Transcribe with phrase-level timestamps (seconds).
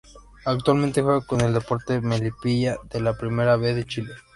[0.45, 4.15] Actualmente juega en el Deportes Melipilla de la Primera B de Chile.